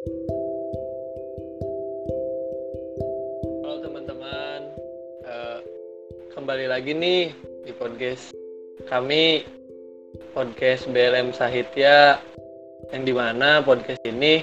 [0.00, 0.16] Halo
[3.84, 4.60] teman-teman,
[5.28, 5.60] uh,
[6.32, 7.36] kembali lagi nih
[7.68, 8.32] di podcast
[8.88, 9.44] kami
[10.32, 12.16] podcast BLM Sahitya
[12.96, 14.40] yang di mana podcast ini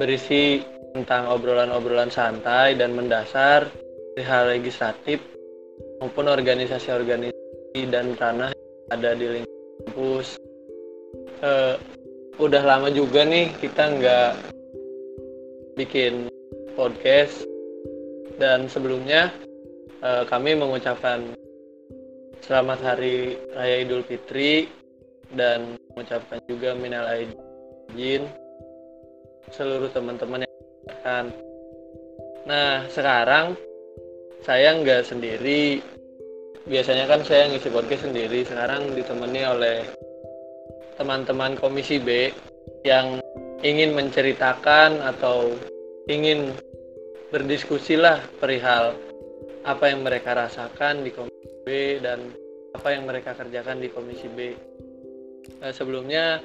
[0.00, 0.64] berisi
[0.96, 3.68] tentang obrolan-obrolan santai dan mendasar
[4.16, 5.20] di hal legislatif
[6.00, 10.40] maupun organisasi-organisasi dan ranah yang ada di lingkungan kampus.
[11.44, 11.76] Uh,
[12.40, 14.56] udah lama juga nih kita nggak
[15.78, 16.26] bikin
[16.74, 17.46] podcast
[18.42, 19.30] dan sebelumnya
[20.02, 21.38] uh, kami mengucapkan
[22.42, 24.66] selamat hari raya Idul Fitri
[25.30, 28.26] dan mengucapkan juga minal aidin
[29.54, 30.58] seluruh teman-teman yang
[30.98, 31.24] akan.
[32.50, 33.54] Nah sekarang
[34.42, 35.78] saya nggak sendiri.
[36.68, 38.44] Biasanya kan saya ngisi podcast sendiri.
[38.44, 39.78] Sekarang ditemani oleh
[41.00, 42.28] teman-teman Komisi B
[42.84, 43.22] yang
[43.62, 45.58] ingin menceritakan atau
[46.06, 46.54] ingin
[47.34, 48.94] berdiskusi lah perihal
[49.66, 52.30] apa yang mereka rasakan di Komisi B dan
[52.72, 54.54] apa yang mereka kerjakan di Komisi B.
[55.58, 56.40] Nah, sebelumnya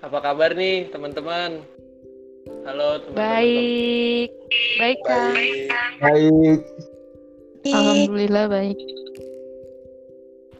[0.00, 1.58] apa kabar nih teman-teman?
[2.64, 3.18] Halo teman-teman.
[3.18, 4.30] Baik,
[4.78, 5.34] baik kak.
[6.00, 6.60] Baik.
[7.64, 8.78] Alhamdulillah baik.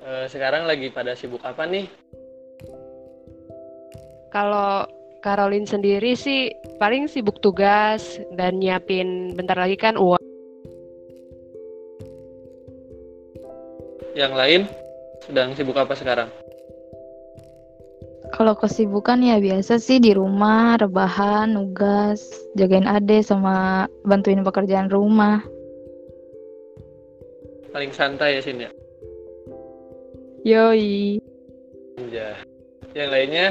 [0.04, 1.88] Uh, sekarang lagi pada sibuk apa nih?
[4.32, 4.84] Kalau
[5.24, 10.20] Caroline sendiri sih paling sibuk tugas dan nyiapin bentar lagi kan uang.
[14.12, 14.62] Yang lain
[15.24, 16.28] sedang sibuk apa sekarang?
[18.36, 22.20] Kalau kesibukan ya biasa sih di rumah, rebahan, nugas,
[22.52, 25.40] jagain ade sama bantuin pekerjaan rumah.
[27.72, 28.70] Paling santai ya sini ya?
[30.44, 31.16] Yoi.
[32.12, 32.36] Ya.
[32.92, 33.46] Yang lainnya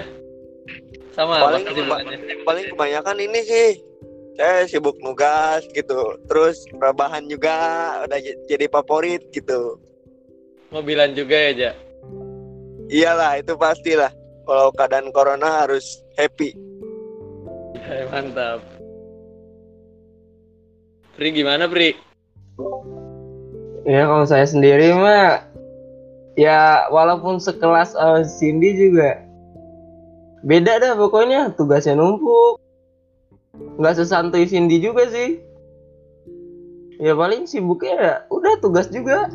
[1.13, 1.65] sama paling,
[2.41, 3.69] paling kebanyakan ini sih
[4.33, 7.53] saya sibuk nugas gitu terus rebahan juga
[8.09, 8.19] udah
[8.49, 9.77] jadi favorit gitu
[10.73, 11.71] mobilan juga ya Ja?
[12.89, 14.09] iyalah itu pastilah
[14.43, 16.57] kalau keadaan corona harus happy
[17.77, 18.59] ya, mantap
[21.13, 21.93] Pri gimana Pri?
[23.85, 25.45] Ya kalau saya sendiri mah
[26.33, 29.22] ya walaupun sekelas uh, Cindy juga
[30.43, 32.59] beda dah pokoknya tugasnya numpuk.
[33.79, 35.39] Nggak sesantai Cindy juga sih.
[36.99, 39.31] Ya paling sibuknya ya udah tugas juga.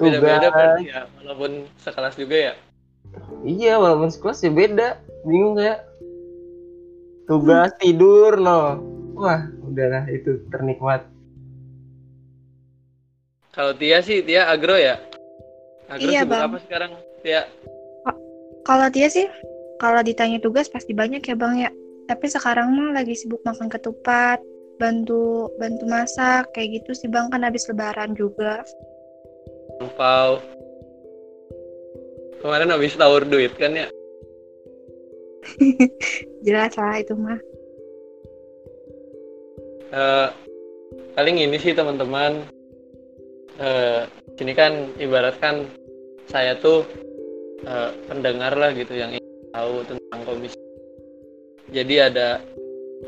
[0.00, 0.18] Tugas.
[0.18, 2.54] beda -beda ya walaupun sekelas juga ya.
[3.44, 4.88] Iya walaupun sekelas ya beda.
[5.26, 5.84] Bingung kayak
[7.26, 8.82] tugas tidur no.
[9.18, 11.06] Wah udahlah itu ternikmat.
[13.52, 14.96] Kalau Tia sih Tia agro ya?
[15.92, 16.42] Agro iya, sibuk bang.
[16.48, 17.44] apa sekarang Tia
[18.62, 19.26] kalau dia sih,
[19.82, 21.70] kalau ditanya tugas pasti banyak ya bang ya.
[22.06, 24.38] Tapi sekarang mah lagi sibuk makan ketupat,
[24.78, 28.62] bantu bantu masak kayak gitu sih bang kan habis lebaran juga.
[29.98, 30.38] Pau.
[32.42, 33.86] Kemarin habis tawur duit kan ya?
[36.46, 37.38] Jelas lah itu mah.
[39.92, 40.28] Uh,
[41.14, 42.46] paling ini sih teman-teman.
[43.62, 45.70] Uh, sini kan ibaratkan
[46.26, 46.82] saya tuh
[47.66, 50.58] uh, pendengar lah gitu yang ingin tahu tentang komisi.
[51.72, 52.40] Jadi ada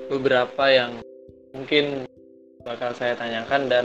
[0.09, 1.01] beberapa yang
[1.53, 2.09] mungkin
[2.65, 3.85] bakal saya tanyakan dan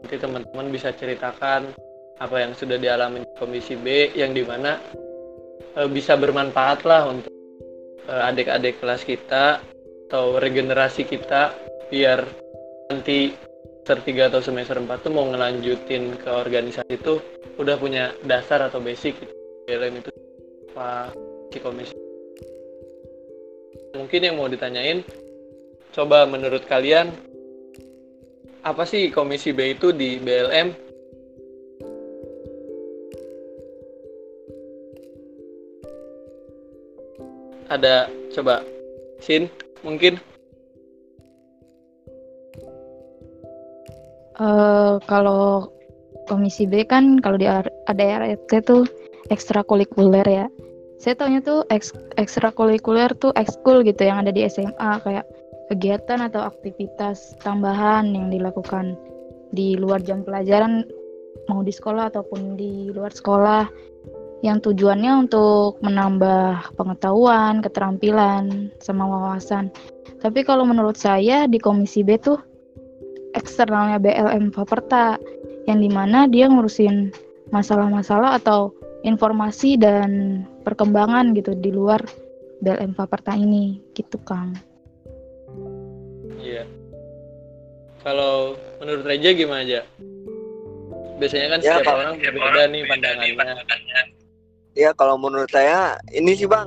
[0.00, 1.72] nanti teman-teman bisa ceritakan
[2.18, 4.80] apa yang sudah dialami komisi B yang di mana
[5.76, 7.32] uh, bisa bermanfaat lah untuk
[8.08, 9.60] uh, adik-adik kelas kita
[10.08, 11.52] atau regenerasi kita
[11.90, 12.22] biar
[12.88, 13.34] nanti
[13.84, 17.20] semester 3 atau semester 4 tuh mau ngelanjutin ke organisasi itu
[17.60, 19.43] udah punya dasar atau basic gitu.
[19.64, 20.10] BLM itu
[20.74, 21.12] apa
[21.52, 21.96] si komisi.
[23.94, 25.06] Mungkin yang mau ditanyain
[25.94, 27.14] coba menurut kalian
[28.64, 30.72] apa sih komisi B itu di BLM
[37.68, 38.64] ada coba
[39.24, 39.48] Sin
[39.80, 40.20] mungkin?
[44.34, 45.70] Uh, kalau
[46.26, 48.82] komisi B kan kalau di ADRT tuh
[49.32, 50.46] ekstrakurikuler ya.
[51.00, 55.26] Saya taunya tuh eks, ekstrakurikuler tuh ekskul gitu yang ada di SMA kayak
[55.68, 58.96] kegiatan atau aktivitas tambahan yang dilakukan
[59.54, 60.84] di luar jam pelajaran
[61.50, 63.68] mau di sekolah ataupun di luar sekolah
[64.44, 69.72] yang tujuannya untuk menambah pengetahuan, keterampilan, sama wawasan.
[70.20, 72.36] Tapi kalau menurut saya di komisi B tuh
[73.32, 75.16] eksternalnya BLM Faperta
[75.64, 77.08] yang di mana dia ngurusin
[77.56, 82.00] masalah-masalah atau informasi dan perkembangan gitu di luar
[82.64, 84.56] BLM Faperta ini gitu Kang.
[86.40, 86.64] Iya.
[88.00, 89.80] Kalau menurut Reja gimana aja?
[91.20, 94.04] Biasanya kan Ya, setiap kalau orang berbeda nih pandangannya.
[94.74, 96.66] Ya kalau menurut saya ini sih bang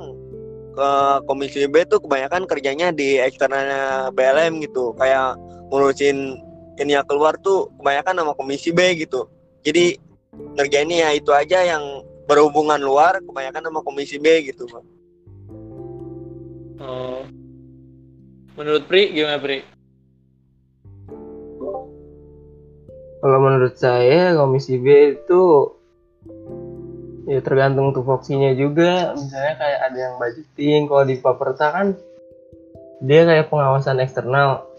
[0.78, 0.90] ke
[1.26, 5.34] komisi B tuh kebanyakan kerjanya di eksternalnya BLM gitu kayak
[5.68, 6.38] ngurusin
[6.78, 9.26] ini yang keluar tuh kebanyakan sama komisi B gitu
[9.66, 9.98] jadi
[10.54, 11.82] ngerjainnya ya itu aja yang
[12.28, 14.84] berhubungan luar kebanyakan sama komisi B gitu bang
[16.78, 17.26] Oh.
[18.54, 19.66] Menurut Pri gimana Pri?
[23.18, 25.42] Kalau menurut saya komisi B itu
[27.26, 29.10] ya tergantung tupoksinya juga.
[29.18, 31.86] Misalnya kayak ada yang budgeting, kalau di Paperta kan
[33.02, 34.70] dia kayak pengawasan eksternal.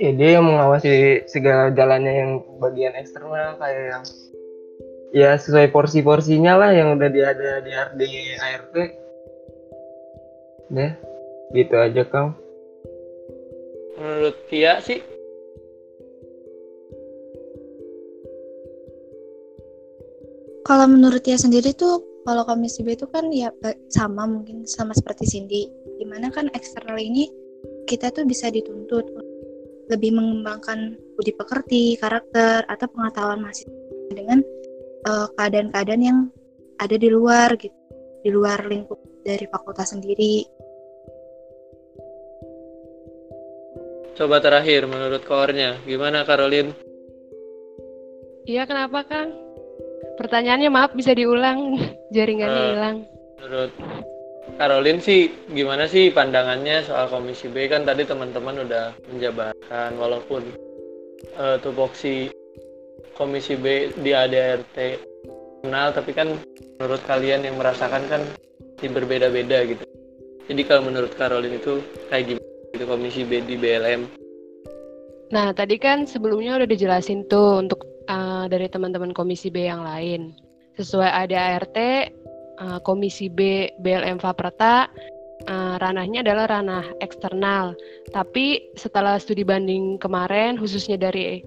[0.00, 4.04] Ya dia yang mengawasi segala jalannya yang bagian eksternal kayak yang
[5.12, 8.00] ya sesuai porsi-porsinya lah yang udah ada di RD
[8.40, 8.74] ART.
[10.72, 10.92] Deh,
[11.52, 12.32] gitu aja Kang.
[14.00, 15.12] Menurut Tia sih
[20.62, 23.50] Kalau menurut dia sendiri tuh, kalau komisi B itu kan ya
[23.90, 25.66] sama mungkin sama seperti Cindy.
[25.98, 27.26] Di mana kan eksternal ini
[27.90, 29.04] kita tuh bisa dituntut
[29.90, 33.74] lebih mengembangkan budi pekerti, karakter, atau pengetahuan mahasiswa
[34.14, 34.38] dengan
[35.06, 36.18] eh, keadaan-keadaan yang
[36.78, 37.74] ada di luar gitu,
[38.22, 40.46] di luar lingkup dari fakultas sendiri.
[44.12, 46.70] coba terakhir menurut koornya gimana Caroline?
[48.44, 49.34] Iya kenapa Kang?
[50.20, 51.78] Pertanyaannya maaf bisa diulang,
[52.14, 52.68] jaringannya Eh.
[52.76, 52.96] hilang.
[53.40, 53.72] Menurut
[54.60, 60.42] Caroline sih gimana sih pandangannya soal komisi B kan tadi teman-teman udah menjabarkan walaupun
[61.40, 62.28] eh, tupoksi
[63.16, 64.76] komisi B di ADRT
[65.62, 66.34] kenal tapi kan
[66.80, 68.22] menurut kalian yang merasakan kan
[68.82, 69.84] berbeda-beda gitu.
[70.50, 71.78] Jadi kalau menurut Caroline itu
[72.10, 74.02] kayak gimana gitu komisi B di BLM?
[75.32, 77.80] Nah, tadi kan sebelumnya udah dijelasin tuh untuk
[78.10, 80.36] uh, dari teman-teman Komisi B yang lain.
[80.76, 81.76] Sesuai ADART,
[82.60, 84.92] uh, Komisi B BLM Faperta,
[85.48, 87.72] uh, ranahnya adalah ranah eksternal.
[88.12, 91.40] Tapi setelah studi banding kemarin, khususnya dari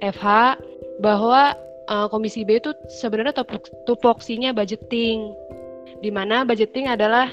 [0.00, 0.56] FH,
[1.00, 1.56] bahwa
[1.88, 5.32] uh, Komisi B itu sebenarnya tupok- tupoksinya budgeting.
[6.04, 7.32] Di mana budgeting adalah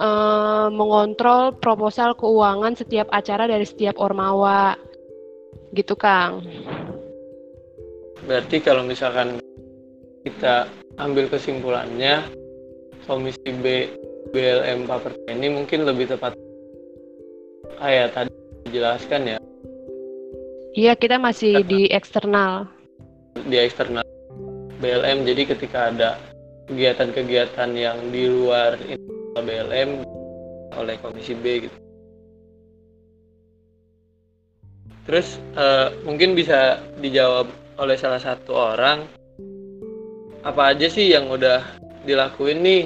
[0.00, 4.80] eh, mengontrol proposal keuangan setiap acara dari setiap ormawa
[5.76, 6.40] gitu Kang.
[8.24, 9.44] Berarti kalau misalkan
[10.24, 12.24] kita ambil kesimpulannya
[13.04, 13.92] komisi B
[14.32, 16.32] BLM Paperta ini mungkin lebih tepat
[17.76, 18.32] kayak tadi
[18.70, 19.38] dijelaskan ya
[20.72, 22.64] Iya kita masih di eksternal.
[23.34, 24.04] Di eksternal
[24.82, 26.10] BLM jadi ketika ada
[26.66, 28.78] kegiatan-kegiatan yang di luar
[29.36, 30.04] BLM
[30.76, 31.78] oleh komisi B gitu.
[35.02, 37.50] Terus eh, mungkin bisa dijawab
[37.82, 39.04] oleh salah satu orang
[40.42, 41.62] apa aja sih yang udah
[42.06, 42.84] dilakuin nih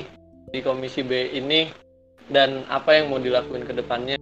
[0.53, 1.69] di komisi B ini
[2.33, 4.17] dan apa yang mau dilakuin ke depannya?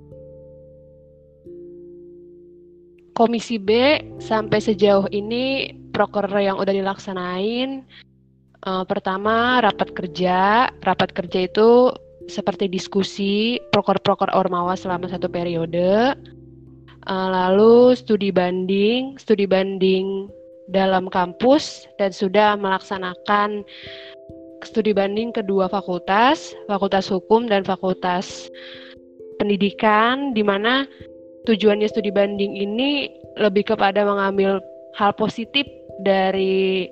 [3.14, 3.70] Komisi B
[4.18, 7.86] sampai sejauh ini proker yang udah dilaksanain
[8.66, 10.68] eh, pertama rapat kerja.
[10.82, 11.94] Rapat kerja itu
[12.26, 16.18] seperti diskusi proker-proker ormawa selama satu periode.
[17.04, 20.26] Eh, lalu studi banding, studi banding
[20.72, 23.62] dalam kampus dan sudah melaksanakan
[24.64, 28.48] studi banding kedua fakultas, Fakultas Hukum dan Fakultas
[29.36, 30.88] Pendidikan di mana
[31.44, 34.62] tujuannya studi banding ini lebih kepada mengambil
[34.96, 35.66] hal positif
[36.02, 36.88] dari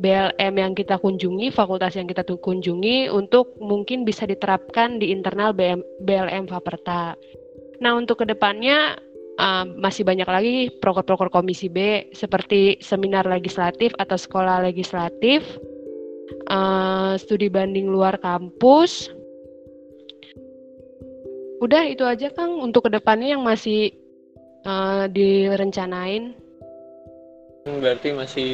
[0.00, 5.84] BLM yang kita kunjungi, fakultas yang kita kunjungi untuk mungkin bisa diterapkan di internal BM,
[6.02, 7.12] BLM Faperta.
[7.84, 8.96] Nah, untuk ke depannya
[9.36, 15.44] uh, masih banyak lagi proker-proker Komisi B seperti seminar legislatif atau sekolah legislatif,
[16.48, 19.12] uh, studi banding luar kampus,
[21.62, 23.94] Udah itu aja Kang untuk ke depannya yang masih
[24.66, 26.34] uh, direncanain.
[27.66, 28.50] Hmm, Berarti masih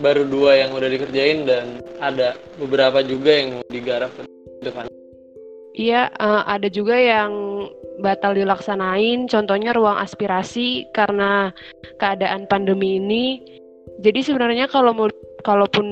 [0.00, 4.24] baru dua yang udah dikerjain dan ada beberapa juga yang mau digarap ke
[4.64, 4.88] depan.
[5.72, 7.32] Iya, uh, ada juga yang
[8.00, 11.52] batal dilaksanain, contohnya ruang aspirasi karena
[11.96, 13.40] keadaan pandemi ini.
[14.00, 15.08] Jadi sebenarnya kalau mau
[15.44, 15.86] kalaupun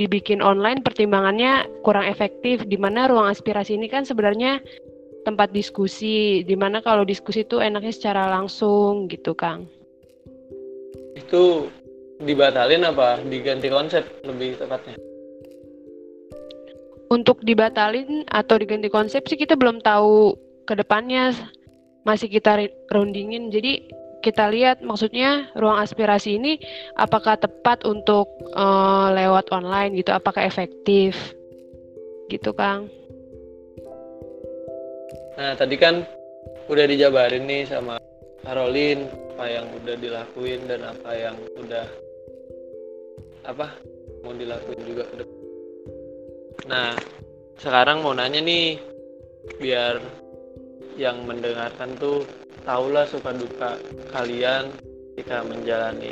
[0.00, 4.58] dibikin online pertimbangannya kurang efektif di mana ruang aspirasi ini kan sebenarnya
[5.24, 9.66] tempat diskusi di mana kalau diskusi itu enaknya secara langsung gitu Kang.
[11.14, 11.68] Itu
[12.22, 14.94] dibatalin apa diganti konsep lebih tepatnya?
[17.10, 20.34] Untuk dibatalin atau diganti konsep sih kita belum tahu
[20.66, 21.34] ke depannya.
[22.04, 22.60] masih kita
[22.92, 23.48] rundingin.
[23.48, 23.88] Jadi
[24.20, 26.60] kita lihat maksudnya ruang aspirasi ini
[27.00, 31.16] apakah tepat untuk eh, lewat online gitu, apakah efektif
[32.28, 32.92] gitu Kang.
[35.40, 36.04] Nah, tadi kan
[36.68, 37.96] udah dijabarin nih sama
[38.44, 41.84] Karolin apa yang udah dilakuin dan apa yang udah
[43.44, 43.76] apa
[44.24, 45.24] mau dilakuin juga ke.
[46.64, 46.96] Nah,
[47.60, 48.80] sekarang mau nanya nih
[49.60, 50.00] biar
[50.96, 52.24] yang mendengarkan tuh
[52.64, 53.76] tahulah suka duka
[54.10, 54.72] kalian
[55.14, 56.10] ketika menjalani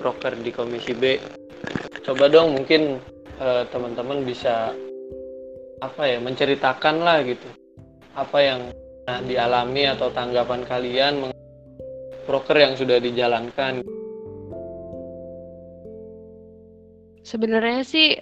[0.00, 1.20] proker di Komisi B.
[2.00, 2.96] Coba dong mungkin
[3.36, 4.72] eh, teman-teman bisa
[5.84, 7.44] apa ya menceritakan lah gitu
[8.16, 8.60] apa yang
[9.04, 11.14] pernah dialami atau tanggapan kalian
[12.24, 13.84] proker yang sudah dijalankan
[17.26, 18.14] Sebenarnya sih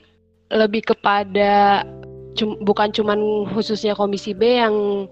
[0.49, 1.85] lebih kepada
[2.33, 5.05] cum- bukan cuman khususnya Komisi B yang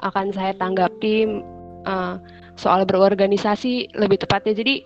[0.00, 1.44] akan saya tanggapi
[1.84, 2.14] eh,
[2.56, 4.56] soal berorganisasi lebih tepatnya.
[4.56, 4.80] Jadi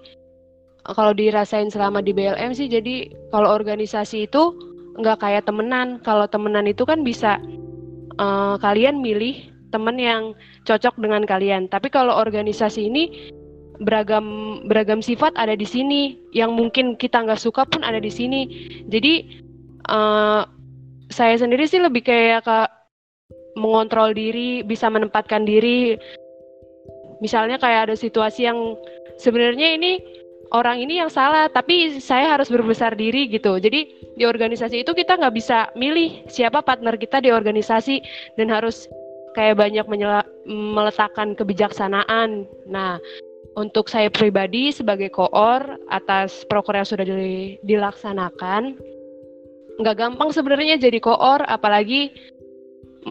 [0.83, 4.43] kalau dirasain selama di BLM sih, jadi kalau organisasi itu
[4.99, 6.03] nggak kayak temenan.
[6.03, 7.39] Kalau temenan itu kan bisa
[8.19, 9.39] eh, kalian milih
[9.71, 10.35] temen yang
[10.67, 11.71] cocok dengan kalian.
[11.71, 13.33] Tapi kalau organisasi ini
[13.81, 16.19] beragam beragam sifat ada di sini.
[16.37, 18.49] Yang mungkin kita nggak suka pun ada di sini.
[18.91, 19.15] Jadi
[19.89, 20.43] eh,
[21.13, 22.59] saya sendiri sih lebih kayak ke
[23.57, 25.97] mengontrol diri bisa menempatkan diri.
[27.21, 28.75] Misalnya kayak ada situasi yang
[29.21, 30.03] sebenarnya ini
[30.53, 33.57] orang ini yang salah tapi saya harus berbesar diri gitu.
[33.61, 38.03] Jadi di organisasi itu kita nggak bisa milih siapa partner kita di organisasi
[38.37, 38.89] dan harus
[39.33, 39.85] kayak banyak
[40.49, 42.45] meletakkan kebijaksanaan.
[42.69, 43.01] Nah
[43.57, 48.77] untuk saya pribadi sebagai koor atas proker yang sudah di- dilaksanakan
[49.81, 52.13] nggak gampang sebenarnya jadi koor apalagi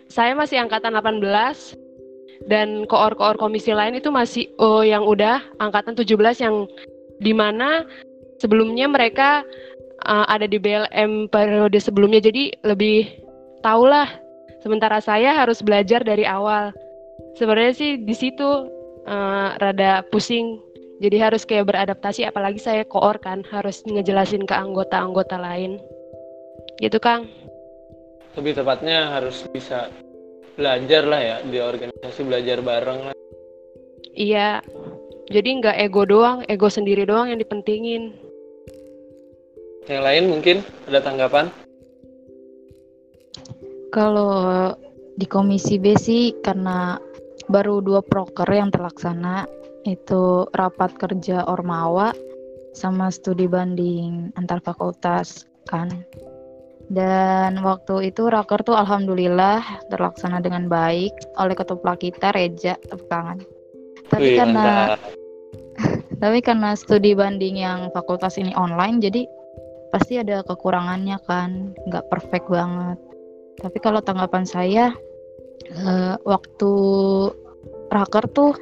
[0.08, 1.76] saya masih angkatan 18
[2.50, 6.66] dan koor-koor komisi lain itu masih oh yang udah angkatan 17 yang
[7.22, 7.86] di mana
[8.42, 9.46] sebelumnya mereka
[10.06, 12.22] uh, ada di BLM periode sebelumnya.
[12.24, 13.06] Jadi lebih
[13.62, 14.10] tahulah
[14.66, 16.74] sementara saya harus belajar dari awal.
[17.38, 18.66] Sebenarnya sih di situ
[19.08, 20.60] eh, rada pusing.
[21.02, 25.82] Jadi harus kayak beradaptasi apalagi saya koor kan harus ngejelasin ke anggota-anggota lain.
[26.78, 27.26] Gitu Kang.
[28.38, 29.90] Lebih tepatnya harus bisa
[30.54, 33.16] belajar lah ya di organisasi belajar bareng lah.
[34.14, 34.62] Iya.
[35.32, 38.14] Jadi nggak ego doang ego sendiri doang yang dipentingin.
[39.90, 41.50] Yang lain mungkin ada tanggapan?
[43.90, 44.72] Kalau
[45.18, 46.96] di Komisi B sih karena
[47.52, 49.46] baru dua proker yang terlaksana
[49.84, 52.16] itu rapat kerja Ormawa
[52.72, 55.92] sama studi banding antar fakultas kan.
[56.92, 63.40] Dan waktu itu raker tuh alhamdulillah terlaksana dengan baik oleh ketua kita Reja tepuk tangan.
[64.12, 65.00] Tapi Wih, karena
[66.22, 69.24] tapi karena studi banding yang fakultas ini online jadi
[69.92, 72.98] pasti ada kekurangannya kan nggak perfect banget
[73.60, 74.96] tapi kalau tanggapan saya
[75.76, 76.72] eh, waktu
[77.92, 78.54] raker tuh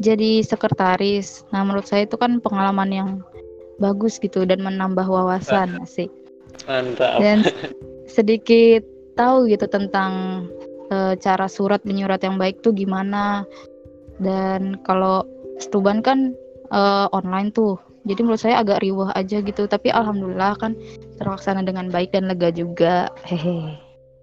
[0.00, 1.44] jadi sekretaris.
[1.52, 3.10] Nah menurut saya itu kan pengalaman yang
[3.80, 6.08] bagus gitu dan menambah wawasan sih
[6.68, 7.20] mantap.
[7.20, 7.44] Dan
[8.16, 10.44] sedikit tahu gitu tentang
[10.92, 13.44] eh, cara surat menyurat yang baik tuh gimana.
[14.20, 15.24] Dan kalau
[15.60, 16.36] stuban kan
[16.72, 17.76] eh, online tuh.
[18.08, 19.68] Jadi menurut saya agak riwah aja gitu.
[19.68, 20.72] Tapi alhamdulillah kan
[21.20, 23.12] terlaksana dengan baik dan lega juga.
[23.28, 23.76] Hehe.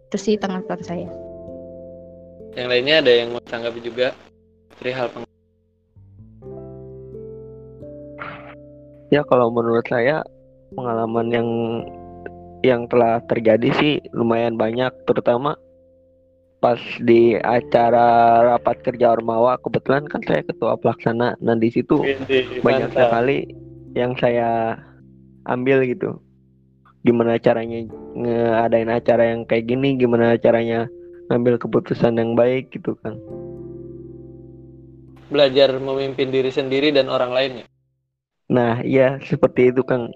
[0.10, 1.27] Itu sih tanggapan saya
[2.58, 4.18] yang lainnya ada yang mau tanggapi juga.
[4.82, 5.26] Perihal peng
[9.14, 10.26] Ya kalau menurut saya
[10.74, 11.48] pengalaman yang
[12.66, 15.56] yang telah terjadi sih lumayan banyak terutama
[16.58, 19.62] pas di acara rapat kerja Ormawa.
[19.62, 21.38] Kebetulan kan saya ketua pelaksana.
[21.40, 22.02] Dan di situ
[22.66, 23.14] banyak mantap.
[23.14, 23.48] sekali
[23.94, 24.76] yang saya
[25.46, 26.18] ambil gitu.
[27.06, 27.88] Gimana caranya
[28.18, 30.90] ngadain acara yang kayak gini gimana caranya
[31.28, 33.16] ngambil keputusan yang baik gitu kan.
[35.28, 37.66] Belajar memimpin diri sendiri dan orang lainnya.
[38.48, 40.12] Nah iya seperti itu Kang.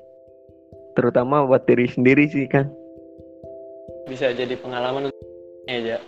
[0.95, 2.71] Terutama buat diri sendiri sih kan
[4.11, 5.07] bisa jadi pengalaman
[5.71, 6.03] aja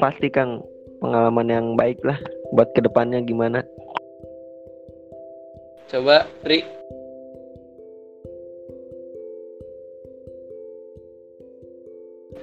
[0.00, 0.64] pasti Kang
[1.04, 2.16] pengalaman yang baik lah
[2.56, 3.60] buat ke depannya gimana.
[5.92, 6.64] Coba Ri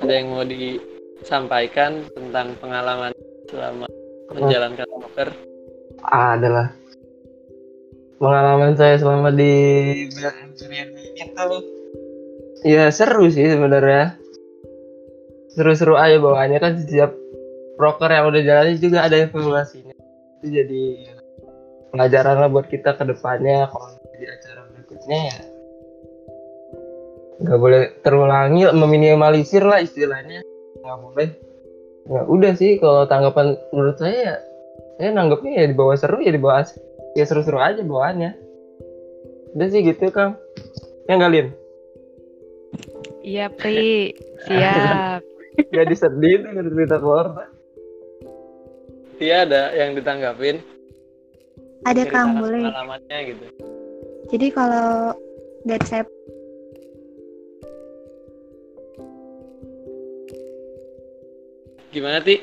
[0.07, 3.11] ada yang mau disampaikan tentang pengalaman
[3.51, 3.83] selama
[4.31, 5.35] menjalankan poker?
[5.99, 6.71] Ah, adalah.
[8.15, 9.51] Pengalaman saya selama di
[10.55, 11.59] Surian itu
[12.63, 14.15] ya seru sih sebenarnya.
[15.51, 16.59] Seru-seru aja bawaannya.
[16.63, 17.11] Kan setiap
[17.75, 19.91] proker yang udah jalan juga ada evaluasinya
[20.39, 20.83] itu jadi
[21.91, 23.67] pelajaran lah buat kita ke depannya.
[23.67, 25.56] Kalau di acara berikutnya ya
[27.37, 30.41] nggak boleh terulangi meminimalisir lah istilahnya.
[30.81, 31.29] Nggak boleh.
[32.07, 34.35] Ya udah sih kalau tanggapan menurut saya ya
[34.97, 36.63] saya nanggepnya ya di bawah seru ya di bawah
[37.13, 38.31] ya seru-seru aja bawaannya.
[39.53, 40.39] Udah sih gitu kang.
[41.07, 41.47] Yang galin
[43.27, 44.15] Iya, Pri.
[44.47, 45.19] Siap.
[45.75, 47.51] jadi sedih tuh cerita keluar
[49.17, 50.61] Tia ada yang ditanggapin.
[51.83, 52.61] Ada Ceritakan Kang, boleh.
[52.69, 53.45] pengalamannya gitu.
[54.29, 55.17] Jadi kalau
[55.65, 56.03] dari saya
[61.97, 62.37] gimana ti?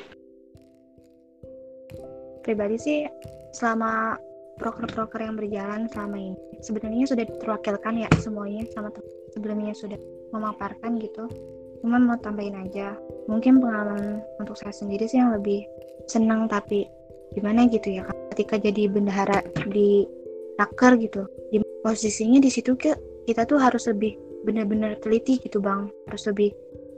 [2.42, 3.06] Pribadi sih
[3.54, 4.18] selama
[4.58, 8.90] proker-proker yang berjalan selama ini sebenarnya sudah terwakilkan ya semuanya sama
[9.30, 9.98] sebelumnya sudah
[10.34, 11.30] memaparkan gitu.
[11.86, 12.98] Cuman mau tambahin aja
[13.30, 15.62] mungkin pengalaman untuk saya sendiri sih yang lebih
[16.10, 16.90] senang tapi
[17.38, 18.02] gimana gitu ya
[18.34, 20.06] ketika jadi bendahara di
[20.58, 22.74] taker gitu di posisinya di situ
[23.24, 25.86] kita tuh harus lebih benar-benar teliti gitu bang.
[26.10, 26.50] Harus lebih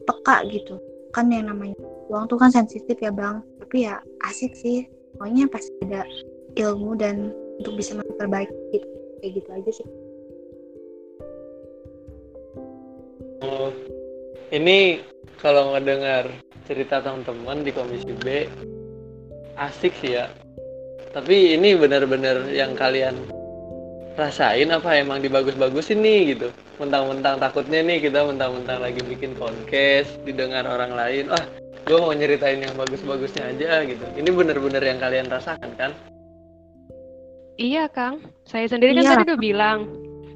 [0.07, 0.79] peka gitu
[1.17, 1.73] kan yang namanya
[2.13, 3.41] uang tuh kan sensitif ya bang.
[3.65, 3.97] Tapi ya
[4.29, 4.85] asik sih.
[5.17, 6.05] Pokoknya pasti ada
[6.61, 8.89] ilmu dan untuk bisa memperbaiki gitu.
[9.25, 9.89] kayak gitu aja sih.
[13.41, 13.73] Oh,
[14.53, 15.01] ini
[15.41, 16.29] kalau ngedengar
[16.69, 18.45] cerita teman-teman di komisi B
[19.57, 20.29] asik sih ya.
[21.17, 23.17] Tapi ini benar-benar yang kalian
[24.17, 26.49] rasain apa emang dibagus-bagusin nih gitu
[26.81, 31.45] mentang-mentang takutnya nih kita mentang-mentang lagi bikin podcast didengar orang lain ah
[31.87, 35.93] gue mau nyeritain yang bagus-bagusnya aja gitu ini benar-benar yang kalian rasakan kan
[37.57, 38.21] Iya, Kang.
[38.45, 39.11] Saya sendiri kan Iya.
[39.17, 39.79] tadi udah bilang.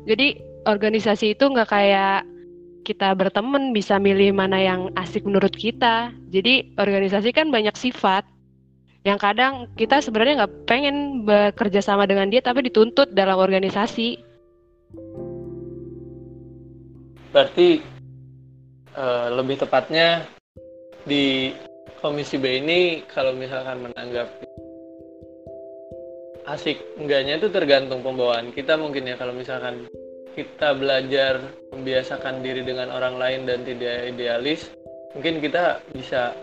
[0.08, 2.24] Jadi organisasi itu nggak kayak
[2.88, 6.16] kita berteman bisa milih mana yang asik menurut kita.
[6.32, 8.24] Jadi organisasi kan banyak sifat
[9.00, 14.28] yang kadang kita sebenarnya nggak pengen bekerja sama dengan dia tapi dituntut dalam organisasi.
[17.30, 17.78] berarti
[18.98, 20.26] eh, lebih tepatnya
[21.06, 21.54] di
[22.02, 24.46] komisi B ini kalau misalkan menanggapi
[26.50, 29.86] asik enggaknya itu tergantung pembawaan kita mungkin ya kalau misalkan
[30.34, 31.38] kita belajar
[31.70, 34.74] membiasakan diri dengan orang lain dan tidak idealis
[35.14, 36.34] mungkin kita bisa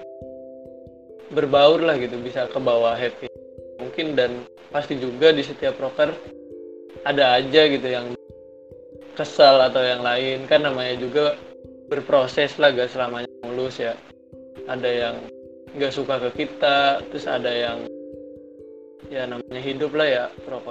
[1.33, 3.27] berbaur lah gitu bisa ke bawah happy
[3.81, 6.11] mungkin dan pasti juga di setiap proker
[7.07, 8.17] ada aja gitu yang
[9.17, 10.45] kesal atau yang lain.
[10.45, 11.33] Kan namanya juga
[11.89, 13.97] berproses lah gak selamanya mulus ya.
[14.69, 15.15] Ada yang
[15.73, 17.85] nggak suka ke kita terus ada yang
[19.09, 20.61] ya namanya hidup lah ya pro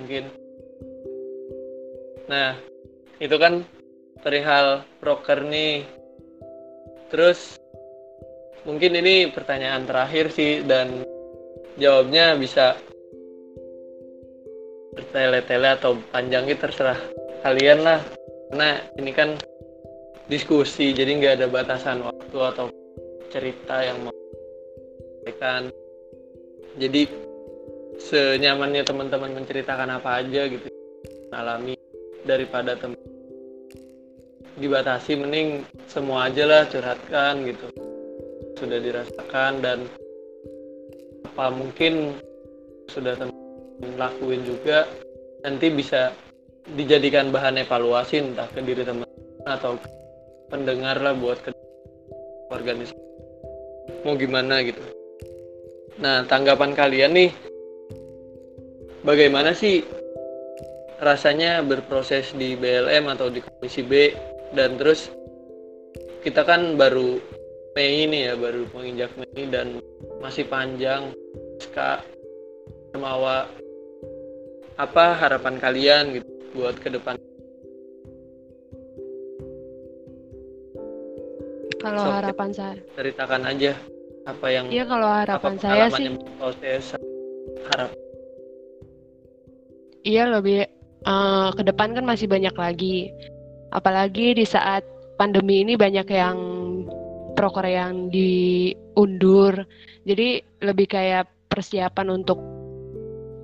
[0.00, 0.24] mungkin.
[2.30, 2.56] Nah
[3.20, 3.68] itu kan
[4.24, 5.84] perihal proker nih.
[7.12, 7.59] Terus
[8.64, 11.04] mungkin ini pertanyaan terakhir sih dan
[11.80, 12.76] jawabnya bisa
[14.96, 16.98] bertele-tele atau panjangnya terserah
[17.46, 18.00] kalian lah.
[18.50, 19.38] Karena ini kan
[20.26, 22.66] diskusi jadi nggak ada batasan waktu atau
[23.30, 25.70] cerita yang mau disampaikan.
[26.78, 27.02] Jadi
[28.00, 30.66] senyamannya teman-teman menceritakan apa aja gitu
[31.30, 31.76] alami
[32.24, 32.98] daripada teman
[34.56, 37.89] dibatasi mending semua aja lah curhatkan gitu
[38.60, 39.78] sudah dirasakan dan
[41.24, 42.20] apa mungkin
[42.92, 44.84] sudah teman lakuin juga
[45.40, 46.12] nanti bisa
[46.76, 49.08] dijadikan bahan evaluasi entah ke diri teman
[49.48, 49.80] atau
[50.52, 51.50] pendengar lah buat ke
[52.52, 53.00] organisasi
[54.04, 54.80] mau gimana gitu.
[56.00, 57.30] Nah tanggapan kalian nih
[59.04, 59.84] bagaimana sih
[61.00, 64.12] rasanya berproses di BLM atau di komisi B?
[64.50, 65.08] Dan terus
[66.26, 67.22] kita kan baru
[67.78, 69.78] Mei ini ya baru menginjak Mei dan
[70.18, 71.14] masih panjang.
[71.60, 72.02] SK
[72.90, 73.46] Semawa
[74.80, 77.14] apa harapan kalian gitu buat ke depan?
[81.80, 83.72] Kalau Sok, harapan saya, ceritakan aja
[84.28, 86.84] apa yang iya kalau harapan apa saya sih proses
[87.70, 87.90] harap.
[90.02, 90.66] Iya lebih
[91.06, 93.14] eh, ke depan kan masih banyak lagi.
[93.70, 94.82] Apalagi di saat
[95.20, 96.36] pandemi ini banyak yang
[97.40, 99.64] proker yang diundur.
[100.04, 102.36] Jadi lebih kayak persiapan untuk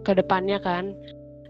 [0.04, 0.92] ke depannya kan.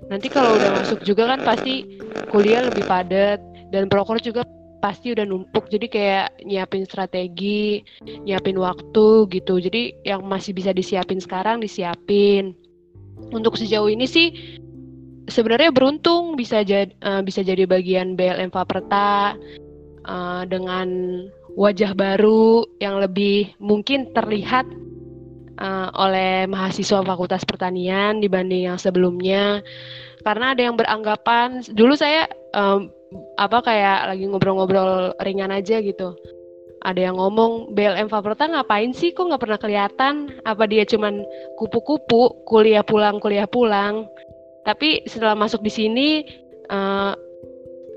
[0.07, 1.99] Nanti kalau udah masuk juga kan pasti
[2.31, 3.43] kuliah lebih padat
[3.75, 4.47] dan proker juga
[4.79, 5.67] pasti udah numpuk.
[5.67, 9.59] Jadi kayak nyiapin strategi, nyiapin waktu gitu.
[9.59, 12.55] Jadi yang masih bisa disiapin sekarang disiapin.
[13.35, 14.31] Untuk sejauh ini sih
[15.27, 16.95] sebenarnya beruntung bisa jadi
[17.27, 19.35] bisa jadi bagian BLM Faperta
[20.07, 20.87] uh, dengan
[21.57, 24.69] wajah baru yang lebih mungkin terlihat
[25.57, 29.65] uh, oleh mahasiswa Fakultas Pertanian dibanding yang sebelumnya.
[30.21, 32.93] Karena ada yang beranggapan dulu saya um,
[33.41, 36.13] apa kayak lagi ngobrol-ngobrol ringan aja gitu.
[36.85, 40.15] Ada yang ngomong BLM Fakultas ngapain sih kok nggak pernah kelihatan?
[40.45, 41.25] Apa dia cuman
[41.57, 44.07] kupu-kupu kuliah pulang kuliah pulang?
[44.69, 46.09] Tapi setelah masuk di sini
[46.69, 47.15] uh,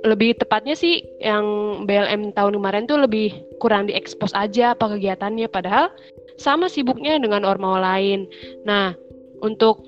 [0.08, 1.44] lebih tepatnya sih yang
[1.84, 5.92] BLM tahun kemarin tuh lebih kurang diekspos aja apa kegiatannya padahal
[6.40, 8.24] sama sibuknya dengan ormawa lain.
[8.64, 8.96] Nah,
[9.44, 9.84] untuk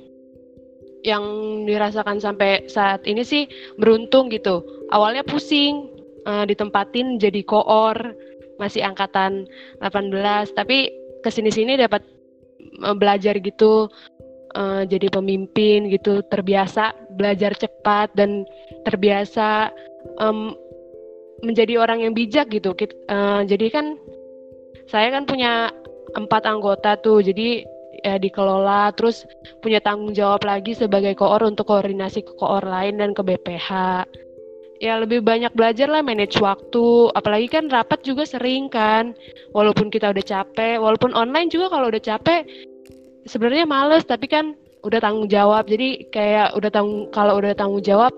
[1.02, 1.24] yang
[1.66, 3.48] dirasakan sampai saat ini sih
[3.80, 4.62] beruntung gitu.
[4.92, 5.90] Awalnya pusing
[6.28, 7.96] uh, ditempatin jadi koor
[8.62, 9.50] masih angkatan
[9.82, 10.14] 18
[10.54, 10.94] tapi
[11.26, 12.06] ke sini-sini dapat
[12.86, 13.90] uh, belajar gitu
[14.54, 18.46] uh, jadi pemimpin gitu terbiasa belajar cepat dan
[18.86, 19.74] terbiasa
[20.22, 20.54] um,
[21.42, 22.78] menjadi orang yang bijak gitu.
[23.10, 23.98] Uh, jadi kan
[24.86, 25.74] saya kan punya
[26.14, 27.66] empat anggota tuh, jadi
[28.02, 29.26] ya dikelola terus
[29.62, 33.70] punya tanggung jawab lagi sebagai koor untuk koordinasi ke koor lain dan ke BPH.
[34.82, 39.14] Ya lebih banyak belajar lah manage waktu, apalagi kan rapat juga sering kan.
[39.54, 42.50] Walaupun kita udah capek, walaupun online juga kalau udah capek
[43.30, 45.70] sebenarnya males tapi kan udah tanggung jawab.
[45.70, 48.10] Jadi kayak udah tanggung kalau udah tanggung jawab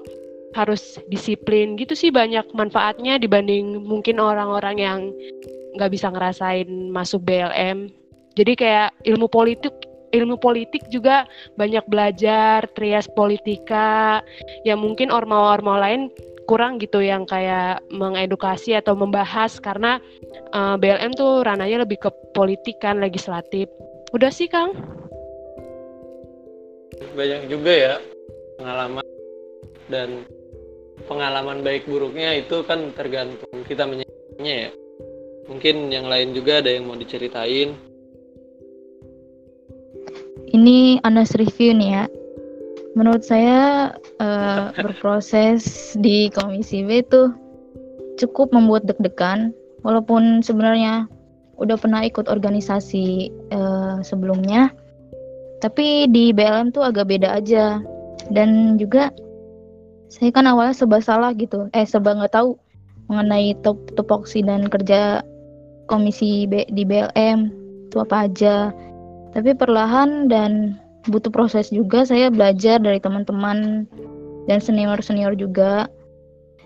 [0.54, 5.00] harus disiplin gitu sih banyak manfaatnya dibanding mungkin orang-orang yang
[5.78, 7.90] nggak bisa ngerasain masuk BLM.
[8.34, 9.74] Jadi kayak ilmu politik
[10.14, 11.26] ilmu politik juga
[11.58, 14.22] banyak belajar trias politika
[14.62, 16.14] yang mungkin ormawa-ormawa lain
[16.46, 19.98] kurang gitu yang kayak mengedukasi atau membahas karena
[20.54, 23.66] uh, eh, BLM tuh rananya lebih ke politik kan legislatif.
[24.14, 24.78] Udah sih Kang.
[27.18, 27.94] Banyak juga ya
[28.62, 29.06] pengalaman
[29.90, 30.24] dan
[31.06, 34.72] pengalaman baik buruknya itu kan tergantung kita menyikapinya ya.
[35.48, 37.76] Mungkin yang lain juga ada yang mau diceritain.
[40.54, 42.06] Ini Anas review nih ya.
[42.94, 47.34] Menurut saya uh, berproses di komisi B itu
[48.22, 49.52] cukup membuat deg-degan.
[49.84, 51.12] Walaupun sebenarnya
[51.60, 54.72] udah pernah ikut organisasi uh, sebelumnya
[55.64, 57.80] tapi di BLM tuh agak beda aja.
[58.28, 59.16] Dan juga
[60.14, 61.74] saya kan awalnya sebab salah gitu.
[61.74, 62.54] Eh sebab nggak tahu
[63.10, 65.26] mengenai top topoksi dan kerja
[65.90, 67.50] komisi B, di BLM
[67.90, 68.70] itu apa aja.
[69.34, 70.78] Tapi perlahan dan
[71.10, 73.90] butuh proses juga saya belajar dari teman-teman
[74.46, 75.90] dan senior-senior juga.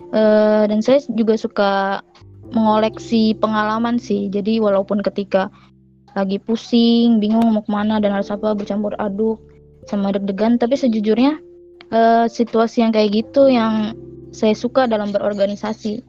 [0.08, 1.72] Uh, dan saya juga suka
[2.52, 4.28] mengoleksi pengalaman sih.
[4.28, 5.48] Jadi walaupun ketika
[6.12, 9.40] lagi pusing bingung mau ke mana dan harus apa bercampur aduk
[9.88, 11.40] sama deg-degan tapi sejujurnya
[11.92, 13.96] uh, situasi yang kayak gitu yang
[14.32, 16.04] saya suka dalam berorganisasi.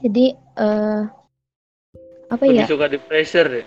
[0.00, 1.08] Jadi uh,
[2.30, 2.70] apa Lebih ya?
[2.70, 3.66] suka di pressure deh.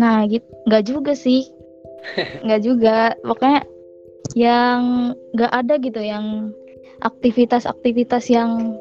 [0.00, 1.48] Nah, gitu nggak juga sih,
[2.44, 3.14] nggak juga.
[3.24, 3.64] Pokoknya
[4.36, 6.52] yang nggak ada gitu, yang
[7.00, 8.76] aktivitas-aktivitas yang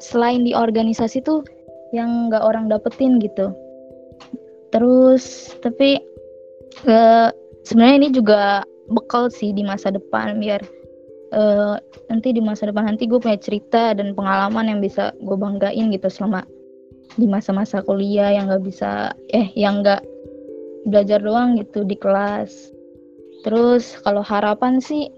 [0.00, 1.44] selain di organisasi tuh
[1.92, 3.52] yang nggak orang dapetin gitu.
[4.74, 6.02] Terus tapi
[6.88, 7.30] uh,
[7.62, 10.60] sebenarnya ini juga bekal sih di masa depan biar
[11.32, 11.76] uh,
[12.12, 16.08] nanti di masa depan nanti gue punya cerita dan pengalaman yang bisa gue banggain gitu
[16.08, 16.44] selama
[17.14, 20.02] di masa-masa kuliah yang gak bisa eh yang gak
[20.84, 22.74] belajar doang gitu di kelas.
[23.44, 25.08] Terus kalau harapan sih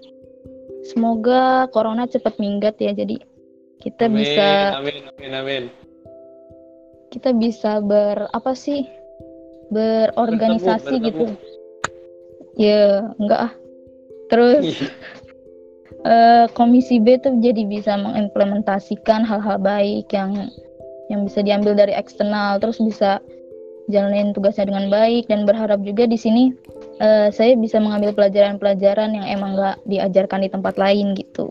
[0.87, 3.19] semoga corona cepat minggat ya jadi
[3.83, 4.49] kita amin, bisa
[4.79, 5.65] amin amin amin.
[7.11, 8.87] kita bisa ber apa sih
[9.75, 11.25] berorganisasi bertemu, gitu
[12.57, 13.53] ya enggak ah
[14.33, 14.89] terus
[16.05, 20.51] uh, komisi B tuh jadi bisa mengimplementasikan hal-hal baik yang
[21.13, 23.23] yang bisa diambil dari eksternal terus bisa
[23.87, 26.51] jalanin tugasnya dengan baik dan berharap juga di sini
[26.99, 31.47] uh, saya bisa mengambil pelajaran-pelajaran yang emang nggak diajarkan di tempat lain gitu.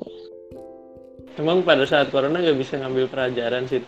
[1.35, 3.83] Emang pada saat corona nggak bisa ngambil pelajaran sih?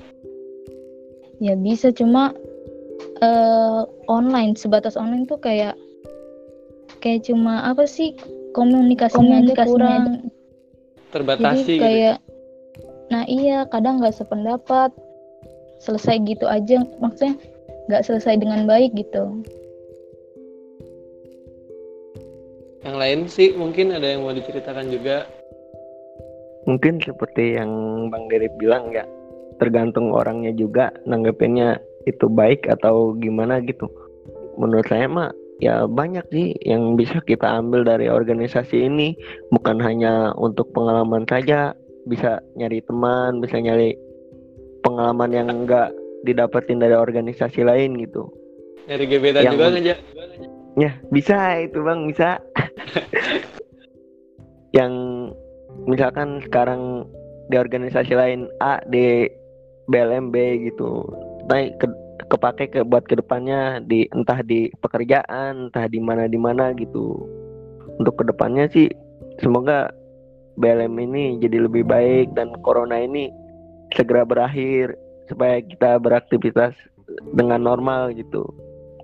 [1.39, 2.31] Ya bisa cuma
[3.23, 5.75] uh, online sebatas online tuh kayak
[6.99, 8.13] kayak cuma apa sih
[8.53, 9.69] komunikasinya, komunikasinya aja.
[9.69, 10.05] kurang.
[11.07, 11.81] Terbatasi jadi gitu.
[11.83, 12.25] kayak gitu.
[13.07, 14.91] nah iya kadang nggak sependapat.
[15.77, 17.37] Selesai gitu aja maksudnya
[17.85, 19.45] nggak selesai dengan baik gitu.
[22.81, 25.29] Yang lain sih mungkin ada yang mau diceritakan juga.
[26.67, 27.71] Mungkin seperti yang
[28.11, 29.07] Bang Derip bilang ya
[29.57, 31.79] tergantung orangnya juga nanggepinnya
[32.09, 33.87] itu baik atau gimana gitu.
[34.57, 39.17] Menurut saya mah ya banyak sih yang bisa kita ambil dari organisasi ini
[39.49, 41.73] bukan hanya untuk pengalaman saja
[42.05, 43.97] bisa nyari teman bisa nyari
[44.85, 45.89] pengalaman yang enggak
[46.23, 48.29] didapetin dari organisasi lain gitu
[48.85, 49.99] nyari gebetan yang, juga ngajak
[50.77, 52.37] Ya, bisa itu Bang, bisa.
[54.77, 54.93] yang
[55.89, 57.09] misalkan sekarang
[57.49, 59.25] di organisasi lain A di
[59.89, 61.01] BLM B gitu.
[61.49, 61.89] Naik ke
[62.27, 67.23] kepake ke buat ke depannya di entah di pekerjaan, entah di mana di mana gitu.
[67.97, 68.91] Untuk ke depannya sih
[69.39, 69.89] semoga
[70.57, 73.29] BLM ini jadi lebih baik dan corona ini
[73.95, 74.97] segera berakhir
[75.29, 76.73] supaya kita beraktivitas
[77.33, 78.43] dengan normal gitu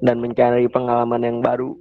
[0.03, 1.71] dan mencari pengalaman yang baru.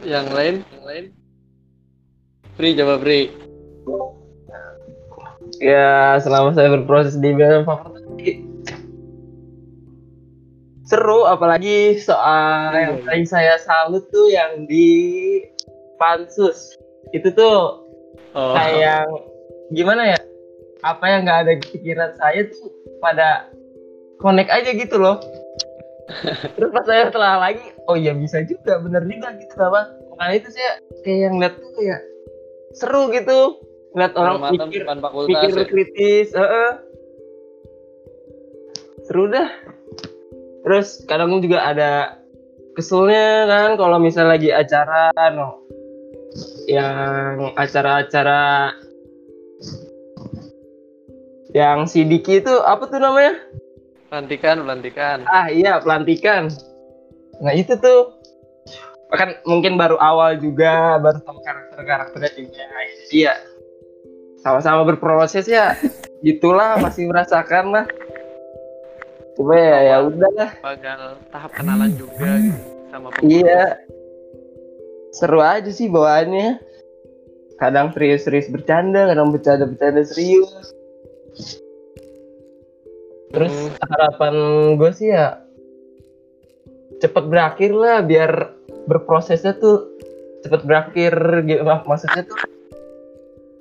[0.00, 0.54] Yang lain?
[0.64, 1.04] Yang lain?
[2.56, 3.20] Pri, coba Pri.
[5.60, 8.50] Ya, selama saya berproses di BLM favorit
[10.90, 15.38] seru apalagi soal yang paling saya salut tuh yang di
[16.02, 16.74] pansus.
[17.14, 17.86] Itu tuh
[18.30, 19.10] Oh, kayak
[19.74, 20.18] gimana ya?
[20.86, 22.70] Apa yang nggak ada di pikiran saya tuh
[23.02, 23.50] pada
[24.22, 25.18] connect aja gitu loh.
[26.58, 30.48] Terus pas saya setelah lagi oh iya bisa juga bener juga gitu apa makanya itu
[30.54, 30.70] saya
[31.06, 32.00] kayak yang lihat tuh kayak
[32.74, 33.38] seru gitu
[33.94, 34.82] ngeliat orang mikir
[35.26, 35.64] mikir ya.
[35.66, 36.70] kritis heeh.
[39.08, 39.50] seru dah.
[40.62, 42.20] Terus kadang juga ada
[42.78, 45.66] keselnya kan kalau misal lagi acara no.
[46.70, 48.70] Yang acara-acara
[51.50, 53.34] yang si Diki itu apa tuh namanya?
[54.06, 55.26] Pelantikan, pelantikan.
[55.26, 56.46] ah iya pelantikan.
[57.42, 58.14] Nah itu tuh.
[59.10, 62.62] Kan mungkin baru awal juga baru tahu karakter karakternya juga.
[62.62, 63.34] Jadi ya
[64.40, 65.76] sama-sama berproses ya.
[66.26, 67.86] Gitulah masih merasakan lah.
[69.36, 70.50] Cuma ya ya udah lah.
[70.60, 71.00] Bakal
[71.32, 72.60] tahap kenalan juga gitu,
[72.92, 73.30] sama pengurus.
[73.32, 73.64] iya.
[75.10, 76.60] Seru aja sih bawaannya.
[77.56, 80.72] Kadang serius-serius bercanda kadang bercanda-bercanda serius.
[83.30, 83.76] Terus Hmm.
[83.86, 84.34] harapan
[84.74, 85.38] gue sih ya
[87.00, 88.52] cepet berakhir lah biar
[88.84, 89.86] berprosesnya tuh
[90.42, 91.14] cepet berakhir
[91.46, 92.36] gitu mak- maksudnya tuh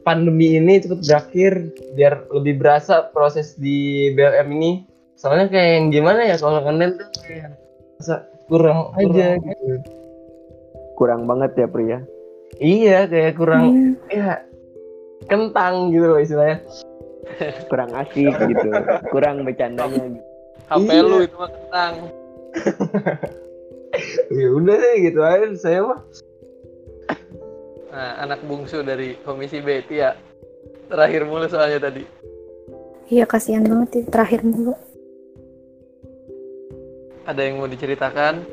[0.09, 1.53] pandemi ini cepet berakhir
[1.93, 3.77] biar lebih berasa proses di
[4.11, 4.71] BLM ini
[5.13, 7.53] soalnya kayak yang gimana ya kalau online tuh kayak
[7.95, 8.15] masa
[8.49, 9.77] kurang aja gitu
[10.95, 11.99] Kurang banget ya pria.
[12.57, 13.93] iya kayak kurang Hmm.
[14.09, 14.41] ya
[15.25, 16.59] kentang gitu loh istilahnya
[17.69, 18.67] Kurang asik gitu.
[19.07, 20.19] Kurang bercandanya gitu.
[20.65, 21.01] HP Iya.
[21.05, 21.93] lu itu mah kentang.
[24.33, 25.99] ya udah deh gitu aja saya mah
[27.89, 30.13] Nah, anak bungsu dari Komisi B, Tia.
[30.89, 32.03] Terakhir mulu soalnya tadi.
[33.09, 34.77] Iya kasihan banget sih terakhir mulu.
[37.25, 38.45] Ada yang mau diceritakan?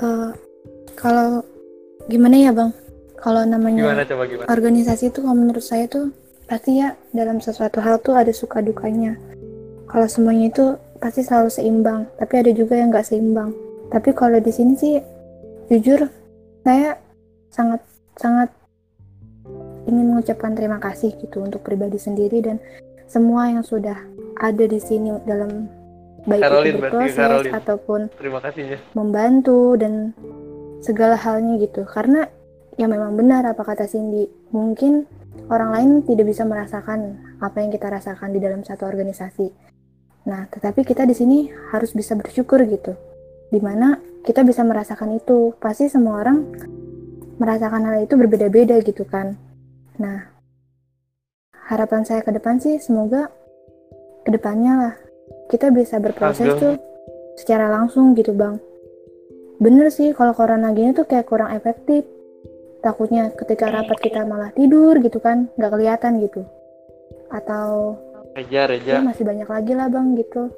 [0.00, 0.30] Eh,
[0.96, 1.44] kalau
[2.08, 2.72] gimana ya bang?
[3.20, 4.48] Kalau namanya Gimana coba gimana?
[4.48, 6.08] organisasi itu kalau menurut saya tuh
[6.48, 9.16] pasti ya dalam sesuatu hal tuh ada suka dukanya.
[9.88, 10.64] Kalau semuanya itu
[10.96, 13.52] pasti selalu seimbang, tapi ada juga yang nggak seimbang.
[13.92, 14.96] Tapi kalau di sini sih
[15.68, 16.08] jujur
[16.64, 16.96] saya
[17.50, 17.82] sangat
[18.16, 18.50] sangat
[19.90, 22.62] ingin mengucapkan terima kasih gitu untuk pribadi sendiri dan
[23.10, 23.98] semua yang sudah
[24.38, 25.66] ada di sini dalam
[26.24, 27.54] baik Caroline, itu berproses Caroline.
[27.58, 28.78] ataupun Terima kasihnya.
[28.94, 30.14] membantu dan
[30.80, 32.28] segala halnya gitu karena
[32.78, 35.04] ya memang benar apa kata Cindy mungkin
[35.52, 39.52] orang lain tidak bisa merasakan apa yang kita rasakan di dalam satu organisasi
[40.24, 41.38] nah tetapi kita di sini
[41.72, 42.96] harus bisa bersyukur gitu
[43.50, 46.44] di mana kita bisa merasakan itu pasti semua orang
[47.40, 49.34] merasakan hal itu berbeda-beda gitu kan
[49.96, 50.28] nah
[51.66, 53.32] harapan saya ke depan sih semoga
[54.22, 54.94] ke depannya lah
[55.48, 56.60] kita bisa berproses Agak.
[56.60, 56.74] tuh
[57.40, 58.60] secara langsung gitu bang
[59.60, 62.04] bener sih kalau corona gini tuh kayak kurang efektif
[62.80, 66.44] takutnya ketika rapat kita malah tidur gitu kan nggak kelihatan gitu
[67.32, 67.96] atau
[68.30, 68.92] Reja, Reja.
[68.98, 70.48] ya masih banyak lagi lah bang gitu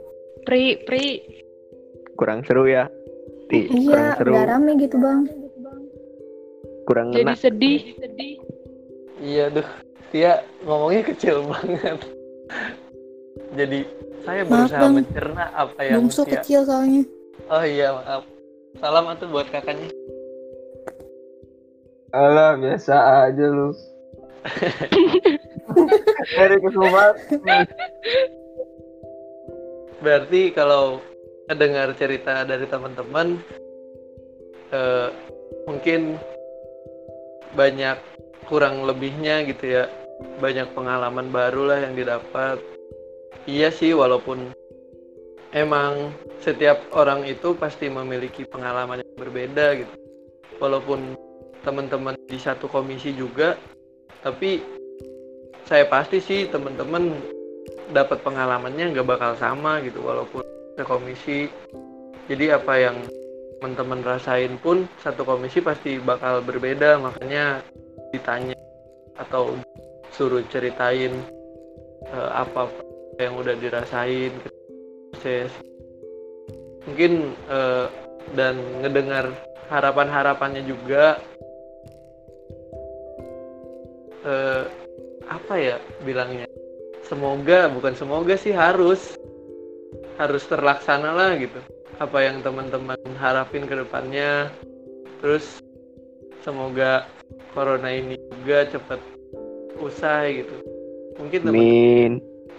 [0.42, 1.22] Pri, Pri,
[2.18, 2.90] Kurang seru ya.
[3.48, 4.30] Ti, kurang iya seru.
[4.34, 5.20] nggak rame gitu bang
[6.92, 7.40] Kurang jadi ngena.
[7.40, 7.80] sedih.
[9.16, 9.68] Iya duh,
[10.12, 12.04] Tia ngomongnya kecil banget.
[13.56, 13.80] Jadi
[14.22, 14.92] saya Maaf, berusaha Bang.
[15.00, 16.32] mencerna apa yang bungsu Tia.
[16.44, 17.02] kecil soalnya
[17.48, 18.22] Oh iya maaf.
[18.76, 19.88] Salam atuh buat kakaknya.
[22.12, 22.92] Alah biasa
[23.24, 23.72] aja lu
[26.36, 27.64] dari kesempatan
[30.02, 31.00] Berarti kalau
[31.48, 33.38] mendengar cerita dari teman-teman,
[34.74, 35.08] eh,
[35.64, 36.18] mungkin
[37.52, 37.98] banyak
[38.48, 39.84] kurang lebihnya gitu ya,
[40.38, 42.58] banyak pengalaman baru lah yang didapat.
[43.48, 44.54] Iya sih, walaupun
[45.52, 49.94] emang setiap orang itu pasti memiliki pengalaman yang berbeda gitu.
[50.62, 51.18] Walaupun
[51.66, 53.58] teman-teman di satu komisi juga,
[54.22, 54.62] tapi
[55.66, 57.14] saya pasti sih teman-teman
[57.92, 60.42] dapat pengalamannya nggak bakal sama gitu walaupun
[60.74, 61.52] ke komisi
[62.26, 62.96] jadi apa yang
[63.62, 67.62] teman-teman rasain pun satu komisi pasti bakal berbeda makanya
[68.10, 68.58] ditanya
[69.14, 69.54] atau
[70.10, 71.14] suruh ceritain
[72.10, 72.66] uh, apa
[73.22, 74.34] yang udah dirasain
[75.14, 75.54] proses.
[76.90, 77.86] Mungkin uh,
[78.34, 79.30] dan ngedengar
[79.70, 81.22] harapan-harapannya juga
[84.26, 84.66] uh,
[85.30, 86.50] apa ya bilangnya?
[87.06, 89.14] Semoga bukan semoga sih harus.
[90.18, 91.62] Harus terlaksana lah gitu
[92.00, 94.48] apa yang teman-teman harapin ke depannya.
[95.20, 95.60] Terus
[96.40, 97.06] semoga
[97.52, 99.00] corona ini juga cepat
[99.80, 100.54] usai gitu.
[101.20, 102.12] Mungkin teman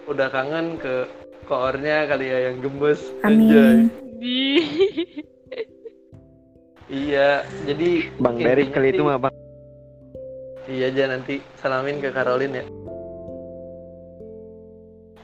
[0.04, 1.08] udah kangen ke
[1.48, 3.88] koornya kali ya yang gemes Amin.
[6.94, 9.34] Iya jadi Bang Derek kali itu mah bang.
[10.70, 12.66] iya aja nanti salamin ke Caroline ya.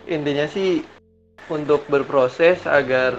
[0.09, 0.81] Intinya sih
[1.53, 3.13] untuk berproses agar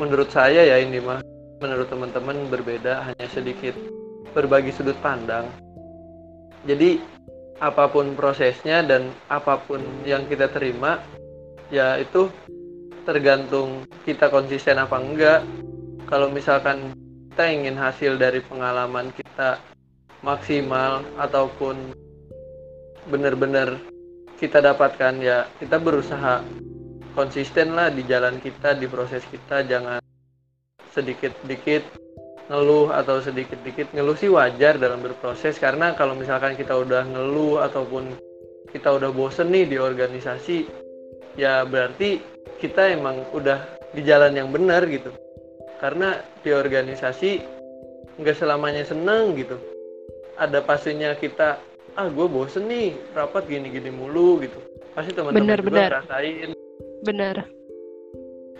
[0.00, 1.22] menurut saya ya ini mah
[1.62, 3.74] menurut teman-teman berbeda hanya sedikit
[4.34, 5.46] berbagi sudut pandang.
[6.66, 6.98] Jadi
[7.62, 10.98] apa pun prosesnya dan apa pun yang kita terima
[11.70, 12.26] ya itu
[13.06, 15.40] tergantung kita konsisten apa enggak.
[16.10, 16.92] Kalau misalkan
[17.32, 19.58] kita ingin hasil dari pengalaman kita
[20.24, 21.94] maksimal ataupun
[23.08, 23.76] benar-benar
[24.40, 26.40] kita dapatkan ya kita berusaha
[27.14, 29.62] konsisten lah di jalan kita di proses kita.
[29.64, 30.02] Jangan
[30.92, 31.82] sedikit-sedikit
[32.50, 35.56] ngeluh atau sedikit-sedikit ngeluh sih wajar dalam berproses.
[35.56, 38.12] Karena kalau misalkan kita udah ngeluh ataupun
[38.74, 40.66] kita udah bosen nih di organisasi
[41.38, 42.18] ya berarti
[42.58, 43.62] kita emang udah
[43.94, 45.14] di jalan yang benar gitu.
[45.78, 47.30] Karena di organisasi
[48.18, 49.56] nggak selamanya seneng gitu.
[50.34, 51.62] Ada pastinya kita
[51.94, 54.58] ah gue bosen nih rapat gini-gini mulu gitu.
[54.94, 56.62] Pasti teman-teman juga Bener, bener.
[57.04, 57.44] Bener.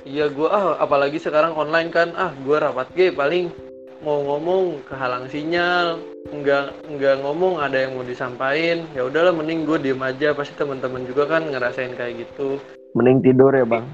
[0.04, 3.48] Iya gue ah apalagi sekarang online kan ah gue rapat G paling
[4.04, 5.96] mau ngomong kehalang sinyal
[6.28, 11.08] nggak nggak ngomong ada yang mau disampaikan ya udahlah mending gue diem aja pasti teman-teman
[11.08, 12.60] juga kan ngerasain kayak gitu
[12.94, 13.88] Mending tidur ya bang.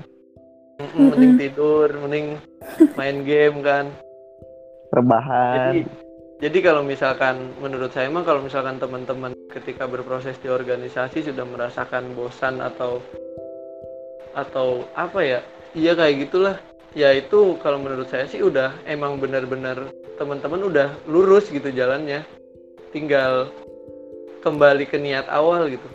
[0.98, 2.42] Mending tidur mending
[2.98, 3.94] main game kan
[4.90, 5.54] Rebahan.
[5.54, 5.80] jadi
[6.40, 12.18] jadi kalau misalkan menurut saya mah kalau misalkan teman-teman ketika berproses di organisasi sudah merasakan
[12.18, 12.98] bosan atau
[14.34, 15.40] atau apa ya?
[15.74, 16.56] Iya kayak gitulah.
[16.90, 22.26] Ya itu kalau menurut saya sih udah emang benar-benar teman-teman udah lurus gitu jalannya.
[22.90, 23.54] Tinggal
[24.42, 25.88] kembali ke niat awal gitu.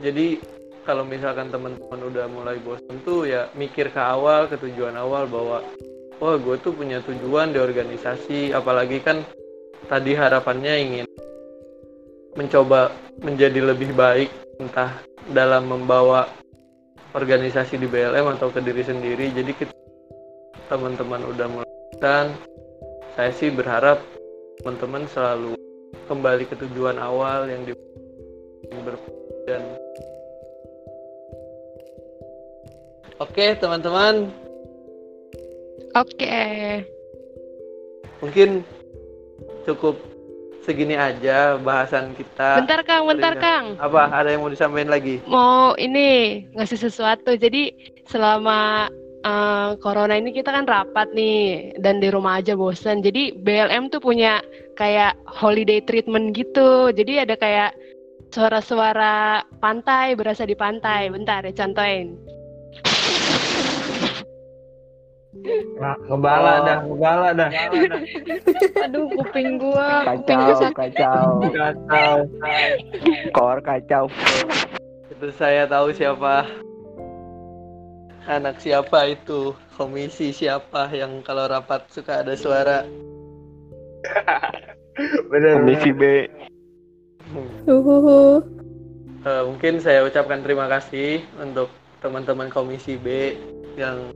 [0.00, 0.40] Jadi
[0.88, 5.60] kalau misalkan teman-teman udah mulai bosan tuh ya mikir ke awal ke tujuan awal bahwa
[6.16, 8.56] wah gue tuh punya tujuan di organisasi.
[8.56, 9.20] Apalagi kan
[9.92, 11.06] tadi harapannya ingin
[12.32, 14.30] mencoba menjadi lebih baik
[14.62, 14.96] entah
[15.28, 16.24] dalam membawa
[17.16, 19.74] organisasi di BLM atau ke diri sendiri jadi kita
[20.68, 22.36] teman-teman udah melakukan
[23.16, 24.00] saya sih berharap
[24.60, 25.56] teman-teman selalu
[26.08, 27.72] kembali ke tujuan awal yang di
[29.48, 29.62] dan
[33.16, 34.28] oke teman-teman
[35.96, 36.84] Oke.
[38.22, 38.62] mungkin
[39.66, 39.98] cukup
[40.68, 43.32] segini aja bahasan kita Bentar Kang, bentar.
[43.40, 43.80] Kang.
[43.80, 47.32] apa ada yang mau disampaikan lagi Mau ini ngasih sesuatu.
[47.32, 47.72] Jadi
[48.04, 48.92] selama
[49.24, 53.00] eh, corona ini kita kan rapat nih dan di rumah aja bosen.
[53.00, 54.44] Jadi BLM tuh punya
[54.76, 56.92] kayak holiday treatment gitu.
[56.92, 57.72] Jadi ada kayak
[58.28, 61.08] suara-suara pantai berasa di pantai.
[61.08, 62.37] Bentar ya contohin.
[65.78, 66.64] Nah, ngebala Oh.
[66.64, 67.50] dah, ngebala dah.
[68.88, 70.08] Aduh, kuping gua.
[70.08, 70.76] Kuping Kacau, gua sakit.
[70.96, 71.26] kacau.
[71.52, 72.14] Kacau.
[73.30, 74.04] Kor kacau.
[75.08, 76.46] itu saya tahu siapa
[78.24, 82.86] anak siapa itu komisi siapa yang kalau rapat suka ada suara
[85.30, 85.58] Bener.
[85.58, 86.02] Komisi B.
[87.66, 88.42] Uhuhu.
[89.20, 91.66] Eh, mungkin saya ucapkan terima kasih untuk
[91.98, 93.34] teman-teman komisi B
[93.74, 94.14] yang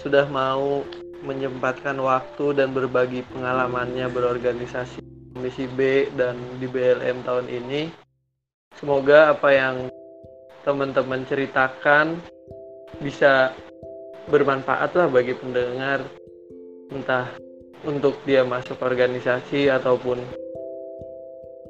[0.00, 0.86] sudah mau
[1.22, 7.90] menyempatkan waktu dan berbagi pengalamannya berorganisasi komisi B dan di BLM tahun ini.
[8.76, 9.76] Semoga apa yang
[10.64, 12.18] teman-teman ceritakan
[13.02, 13.52] bisa
[14.30, 16.06] bermanfaat lah bagi pendengar
[16.92, 17.26] entah
[17.82, 20.22] untuk dia masuk organisasi ataupun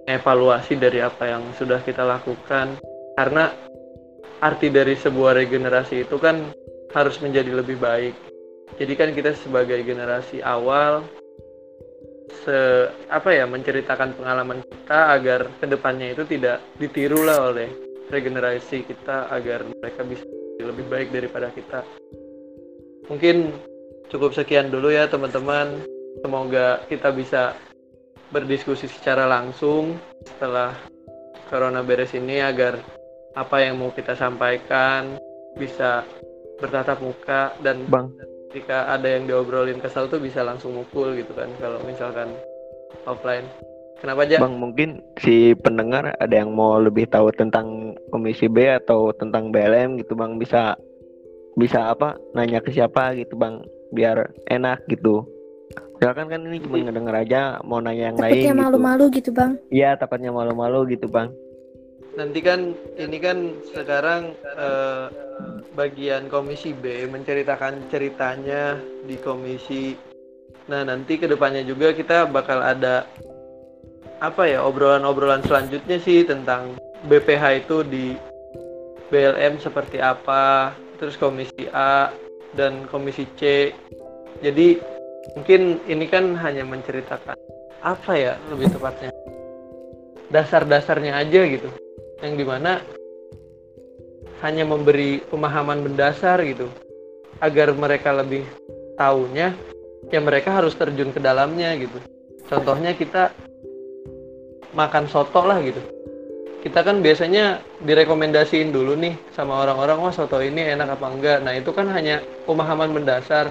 [0.05, 2.77] evaluasi dari apa yang sudah kita lakukan
[3.17, 3.49] karena
[4.43, 6.51] arti dari sebuah regenerasi itu kan
[6.93, 8.15] harus menjadi lebih baik.
[8.81, 11.05] Jadi kan kita sebagai generasi awal
[12.43, 17.69] se apa ya menceritakan pengalaman kita agar ke depannya itu tidak ditiru lah oleh
[18.09, 20.25] regenerasi kita agar mereka bisa
[20.61, 21.85] lebih baik daripada kita.
[23.09, 23.53] Mungkin
[24.09, 25.85] cukup sekian dulu ya teman-teman.
[26.21, 27.57] Semoga kita bisa
[28.33, 30.77] berdiskusi secara langsung setelah
[31.49, 32.81] corona beres ini agar
[33.33, 35.17] apa yang mau kita sampaikan
[35.57, 36.05] bisa
[36.63, 38.15] bertatap muka dan Bang.
[38.55, 42.31] jika ada yang diobrolin kesal tuh bisa langsung mukul gitu kan kalau misalkan
[43.05, 43.45] offline
[43.99, 49.11] kenapa aja Bang mungkin si pendengar ada yang mau lebih tahu tentang Komisi B atau
[49.11, 50.79] tentang BLM gitu Bang bisa
[51.59, 55.29] bisa apa nanya ke siapa gitu Bang biar enak gitu.
[56.01, 58.63] Silakan kan ini cuma ngedenger aja mau nanya yang lain Takutnya gitu.
[58.65, 59.53] malu-malu gitu bang.
[59.71, 61.31] Iya takutnya malu-malu gitu Bang.
[62.13, 65.07] Nanti kan ini kan sekarang eh,
[65.73, 68.77] bagian komisi B menceritakan ceritanya
[69.09, 69.97] di komisi.
[70.69, 73.09] Nah nanti ke depannya juga kita bakal ada
[74.23, 76.79] apa ya obrolan-obrolan selanjutnya sih tentang
[77.11, 78.15] BPH itu di
[79.11, 82.13] BLM seperti apa terus komisi A
[82.55, 83.73] dan komisi C.
[84.45, 84.79] Jadi
[85.35, 87.35] mungkin ini kan hanya menceritakan
[87.83, 89.11] apa ya lebih tepatnya
[90.31, 91.69] dasar-dasarnya aja gitu
[92.23, 92.79] yang di mana
[94.43, 96.71] hanya memberi pemahaman mendasar gitu
[97.43, 98.47] agar mereka lebih
[98.95, 99.55] tahunya
[100.11, 101.99] ya mereka harus terjun ke dalamnya gitu.
[102.47, 103.31] Contohnya kita
[104.75, 105.79] makan soto lah gitu.
[106.63, 111.39] Kita kan biasanya direkomendasiin dulu nih sama orang-orang wah soto ini enak apa enggak?
[111.43, 113.51] Nah itu kan hanya pemahaman mendasar.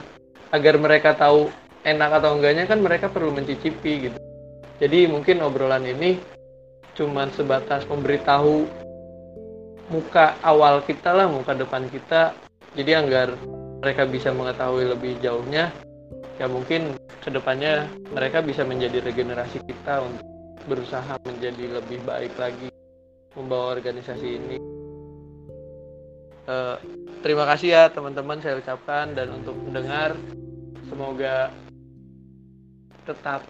[0.51, 1.47] Agar mereka tahu
[1.87, 4.19] enak atau enggaknya kan mereka perlu mencicipi gitu.
[4.79, 6.19] Jadi mungkin obrolan ini
[6.95, 8.67] cuman sebatas memberitahu
[9.91, 12.35] muka awal kita lah, muka depan kita.
[12.71, 13.35] Jadi agar
[13.83, 15.75] mereka bisa mengetahui lebih jauhnya,
[16.39, 20.25] ya mungkin ke depannya mereka bisa menjadi regenerasi kita untuk
[20.65, 22.71] berusaha menjadi lebih baik lagi
[23.35, 24.57] membawa organisasi ini.
[26.51, 26.77] Eh,
[27.21, 30.17] terima kasih ya teman-teman saya ucapkan dan untuk mendengar
[30.89, 31.53] semoga
[33.05, 33.45] tetap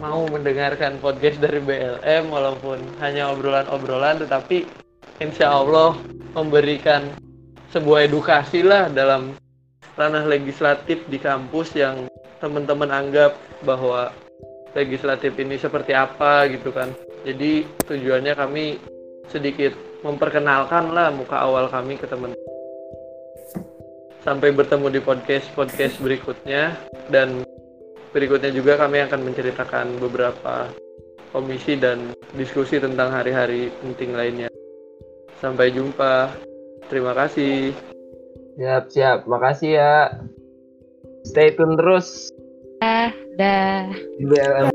[0.00, 4.64] mau mendengarkan podcast dari BLM walaupun hanya obrolan-obrolan tetapi
[5.20, 5.92] insya Allah
[6.32, 7.12] memberikan
[7.70, 9.36] sebuah edukasi lah dalam
[10.00, 12.08] ranah legislatif di kampus yang
[12.40, 14.08] teman-teman anggap bahwa
[14.72, 16.88] legislatif ini seperti apa gitu kan.
[17.28, 18.80] Jadi tujuannya kami
[19.28, 22.32] sedikit memperkenalkan lah muka awal kami ke teman
[24.20, 26.76] sampai bertemu di podcast podcast berikutnya
[27.08, 27.44] dan
[28.10, 30.66] Berikutnya juga kami akan menceritakan beberapa
[31.30, 34.50] komisi dan diskusi tentang hari-hari penting lainnya.
[35.38, 36.30] Sampai jumpa.
[36.90, 37.70] Terima kasih.
[38.58, 39.18] Siap, siap.
[39.30, 39.94] Makasih ya.
[41.22, 42.32] Stay tune terus
[43.36, 43.92] Dah.
[44.16, 44.72] di BLM